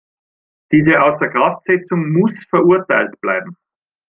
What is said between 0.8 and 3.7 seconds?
Außerkraftsetzung muss verurteilt bleiben!